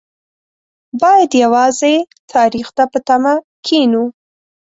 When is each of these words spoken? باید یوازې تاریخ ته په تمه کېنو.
باید 1.01 1.31
یوازې 1.43 1.95
تاریخ 2.33 2.67
ته 2.77 2.83
په 2.91 2.99
تمه 3.07 3.33
کېنو. 3.65 4.03